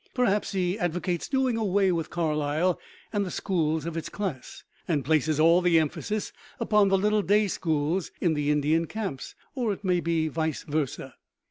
[0.15, 2.79] Perhaps he advocates doing away with Carlisle
[3.13, 7.47] and the schools of its class, and places all the emphasis upon the little day
[7.47, 11.13] schools in the Indian camps; or it may be vice versa.